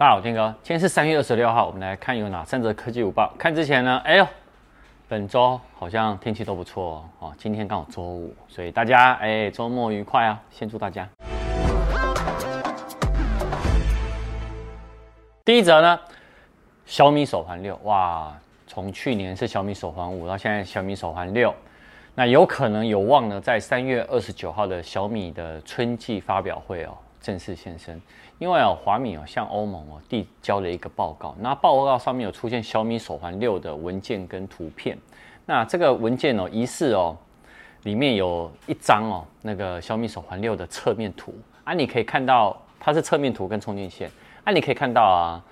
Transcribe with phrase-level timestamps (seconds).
[0.00, 3.30] 大家好，天哥，今天是三月二十六号，我们来看有哪三则科技午报。
[3.36, 4.26] 看之前呢，哎呦，
[5.06, 7.06] 本周好像天气都不错。
[7.18, 10.40] 哦，今天刚好周五，所以大家哎周末愉快啊！
[10.50, 11.06] 先祝大家。
[15.44, 16.00] 第一则呢，
[16.86, 18.34] 小米手环六，哇，
[18.66, 21.54] 从去年是小米手环五到现在小米手环六，
[22.14, 26.96] 那有可能有望呢，在三月二十九号的小米的春季发表会哦。
[27.20, 28.00] 正式现身，
[28.38, 34.96] 因为哦，华米哦向欧盟哦递交了一个报告，那报告上面有出现小米手环六的文件跟图片，
[35.46, 37.16] 那这个文件哦疑似哦
[37.82, 41.34] 里面有一张哦那个小米手环六的侧面图。
[41.64, 44.10] 啊，你可以看到它是侧面图跟充电线。
[44.44, 45.44] 啊，你可以看到啊，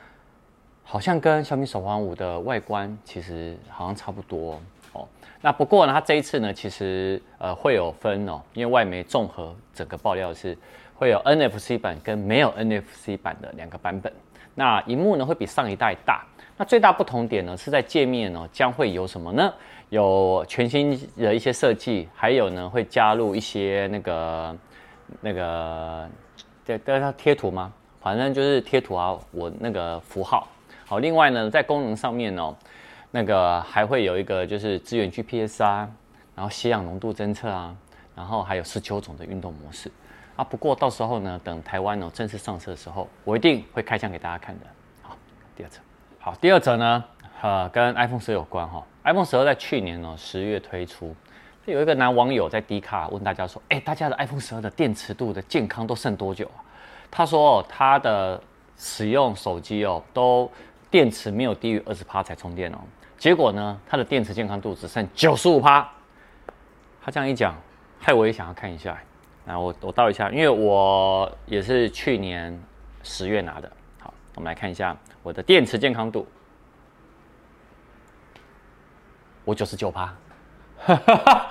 [0.82, 4.59] 好像跟小米手环五的外观其实好像差不多，
[4.92, 5.06] 哦
[5.41, 10.56] 那不过呢，它这一次呢其实呃会有分哦，因为外媒综合整个爆料是。
[11.01, 14.12] 会有 NFC 版跟没有 NFC 版的两个版本。
[14.56, 16.27] 那荧幕呢会比上一代大。
[16.56, 19.54] 那最大不同点呢是在界面呢将会有什么呢？
[19.90, 24.57] 有全新的一些设计，还有呢会加入一些那个
[25.20, 26.09] 那个
[26.66, 27.73] 对对它贴图吗？
[28.01, 30.48] 反正就是贴图啊，我那个符号。
[30.85, 32.57] 好，另外呢在功能上面呢，
[33.10, 35.88] 那个还会有一个就是支援 GPS 啊，
[36.34, 37.74] 然后血氧浓度侦测啊，
[38.14, 39.90] 然后还有十九种的运动模式。
[40.37, 44.66] 啊，不过到时候呢，等台湾呢正式上市的时候，我一定会开箱给大家看的。
[45.02, 45.16] 好，
[45.56, 45.80] 第二则，
[46.20, 47.04] 好，第二则呢，
[47.40, 48.84] 呃，跟 iPhone 十有关哈。
[49.04, 51.16] iPhone 十二在去年呢十月推出，
[51.64, 56.62] 有一个男网友在 D 卡问大家说，哎，大家的 iPhone 十二的电池度的健康都剩多久啊？
[57.10, 58.40] 他说，他的
[58.76, 60.48] 使用手机哦，都
[60.90, 62.79] 电池没有低于二十趴才充电哦，
[63.19, 65.87] 结果呢，他的电池健康度只剩九十五趴。
[67.03, 67.55] 他这样一讲，
[67.99, 68.97] 害我也想要看一下。
[69.44, 72.56] 那我我倒一下，因为我也是去年
[73.03, 73.72] 十月拿的。
[73.99, 76.27] 好，我们来看一下我的电池健康度，
[79.44, 80.15] 我九十九趴，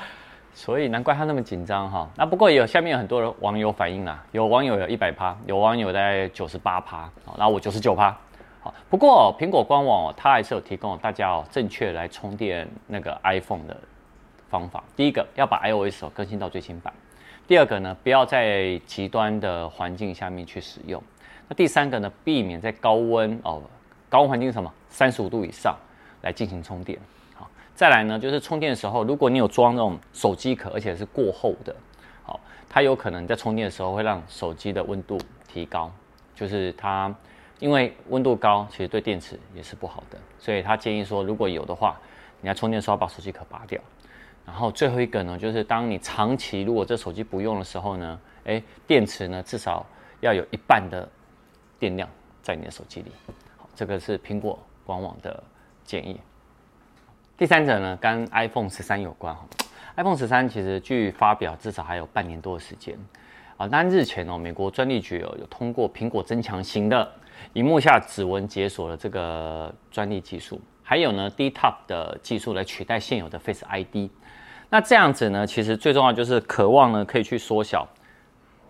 [0.53, 2.07] 所以难怪他那么紧张哈。
[2.15, 8.15] 那不过有下面有很多网友反映啦，有网友有一百趴，有网友在九十八趴，好，然后我九十九趴。
[8.89, 13.77] 不过苹果官网它还是有提供大家哦正确来充电那个 iPhone 的
[14.49, 14.83] 方法。
[14.95, 16.93] 第一个要把 iOS 更新到最新版。
[17.47, 21.01] 第二个呢，不要在极端的环境下面去使用。
[21.47, 23.61] 那第三个呢，避免在高温哦，
[24.09, 24.69] 高温环境什么？
[24.89, 25.75] 三十五度以上
[26.21, 26.99] 来进行充电。
[27.35, 31.73] 好，再来呢，就是充电的时候，如果你有装那种手机壳，而且是过厚的，
[32.23, 35.17] 好，它有可能在充电的时候会让手机的温度
[35.47, 35.91] 提高。
[36.35, 37.13] 就是它
[37.59, 41.99] 因为温度高，其实对电池也是不好的，所以他建议说，如果有的话，
[42.41, 43.81] 你在充电的时候把手机壳拔掉。
[44.45, 49.85] 然后最后一个呢，就是当你长期如果这手机不用的时候呢，诶，电池呢至少
[50.21, 51.07] 要有一半的
[51.77, 52.07] 电量
[52.41, 53.11] 在你的手机里。
[53.57, 55.43] 好，这个是苹果官网的
[55.83, 56.17] 建议。
[57.37, 59.45] 第三者呢，跟 iPhone 十三有关哈。
[59.97, 62.97] iPhone 十三其实距发表至少还有半年多的时间
[63.57, 63.65] 啊。
[63.65, 67.11] 那日前哦，美国专利局哦有通过苹果增强型的
[67.53, 74.09] 萤幕下指纹解锁的这个专利技术，还有呢，D top 的技术来取代现有的 Face ID。
[74.69, 77.87] 那这样子呢，其实最重要就是渴望呢，可以去缩小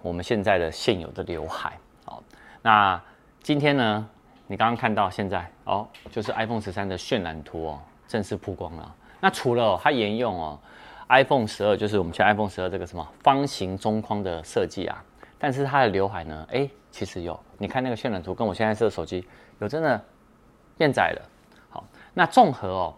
[0.01, 1.73] 我们现在的现有的刘海。
[2.05, 2.21] 好，
[2.61, 3.01] 那
[3.41, 4.07] 今天呢，
[4.45, 8.95] 你刚刚看到现在哦，就是 iPhone 十三的渲染图哦，正式曝光了。
[9.19, 10.59] 那除了、它沿用哦
[11.09, 15.03] iPhone 十二，就是我们现在 iPhone 十二这个什么方形中框的设计啊，
[15.39, 19.25] 但是它的刘海呢，哎，其实有，你看那个渲染图，跟我现在这个手机
[19.59, 20.01] 有真的
[20.77, 21.21] 变窄了。
[21.69, 21.83] 好，
[22.13, 22.93] 那综合哦。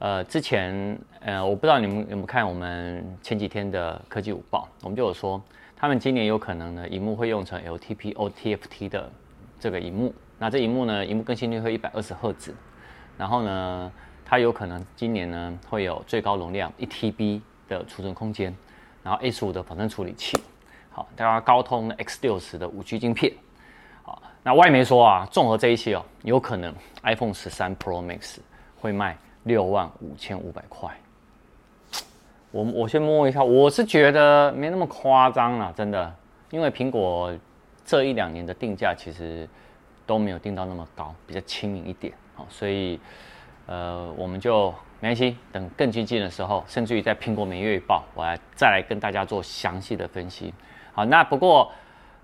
[0.00, 5.42] 呃，之前呃，我不知道你们有没有看我们前几天的科技午报，我们就有说，
[5.76, 9.10] 他们今年有可能呢，荧幕会用成 LTPO TFT 的
[9.58, 10.14] 这个荧幕。
[10.38, 12.54] 那这荧幕呢，荧幕更新率会一百二十赫兹，
[13.16, 13.92] 然后呢，
[14.24, 18.56] 它有可能今年呢会有最高容量一 TB 的储存空间，
[19.02, 20.38] 然后 A 十五的仿生处理器，
[20.98, 23.32] 好，大家高通 X 六十的五 G 晶片，
[24.02, 26.74] 好，那外媒说啊，综合这一些哦，有可能
[27.04, 28.38] iPhone 十三 Pro Max
[28.80, 29.16] 会卖。
[29.44, 30.90] 六万五千五百块，
[32.50, 36.14] 我我先摸一下，我是觉得没那么夸张啦，真的，
[36.50, 37.32] 因为苹果
[37.82, 39.48] 这一两年的定价其实
[40.04, 43.00] 都没有定到那么高，比较亲民一点，好，所以
[43.66, 44.70] 呃，我们就
[45.00, 50.52] 没关系，等更接近的时候，甚至于在苹果每月报，我来再来跟大家做详细的分析。
[50.98, 51.70] 好，那不过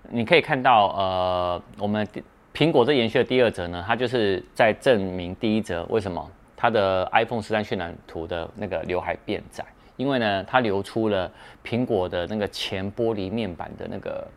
[0.09, 2.05] 你可以看到，呃，我们
[2.53, 6.29] 苹果这延续的第二则呢，它就是在证明第一则为什么。
[6.57, 9.63] 它的 iPhone 十三渲染图的那个刘海变窄，
[9.95, 11.31] 因为呢，它流出了
[11.63, 14.27] 苹果的那个前玻璃面板的那个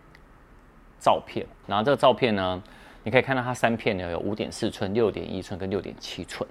[1.00, 2.62] 照片，然后这个照片呢，
[3.02, 6.48] 你可以看到它三片呢有五点四寸、六点一寸跟六点七寸。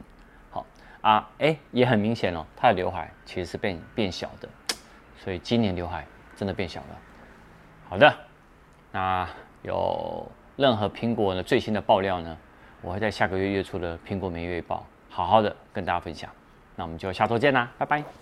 [0.50, 0.66] 好
[1.00, 4.50] 啊，哎，也很明显哦，它的刘海其实是变变小的，
[5.18, 6.06] 所以今年刘海
[6.36, 6.98] 真的变小了。
[7.90, 8.14] 好的，
[8.92, 9.28] 那
[9.64, 12.38] 有任何苹果的最新的爆料呢，
[12.82, 16.30] 我会在下个月月初的苹果每月报好好的跟大家分享。
[16.76, 18.18] 那我们就下周见啦，拜拜。